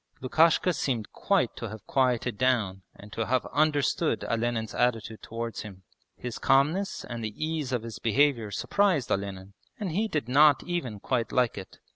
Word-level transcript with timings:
Lukashka 0.19 0.73
seemed 0.73 1.11
quite 1.13 1.55
to 1.57 1.69
have 1.69 1.85
quieted 1.85 2.35
down 2.35 2.81
and 2.95 3.13
to 3.13 3.27
have 3.27 3.45
understood 3.53 4.25
Olenin's 4.27 4.73
attitude 4.73 5.21
towards 5.21 5.61
him. 5.61 5.83
His 6.17 6.39
calmness 6.39 7.05
and 7.05 7.23
the 7.23 7.35
ease 7.37 7.71
of 7.71 7.83
his 7.83 7.99
behaviour 7.99 8.49
surprised 8.49 9.11
Olenin, 9.11 9.53
and 9.79 9.91
he 9.91 10.07
did 10.07 10.27
not 10.27 10.63
even 10.63 10.99
quite 10.99 11.31
like 11.31 11.55
it. 11.55 11.77